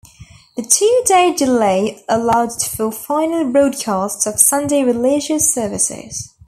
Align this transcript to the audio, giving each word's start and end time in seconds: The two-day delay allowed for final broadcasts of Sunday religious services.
The 0.55 0.63
two-day 0.63 1.35
delay 1.35 2.03
allowed 2.09 2.59
for 2.59 2.91
final 2.91 3.51
broadcasts 3.51 4.25
of 4.25 4.39
Sunday 4.39 4.81
religious 4.83 5.53
services. 5.53 6.33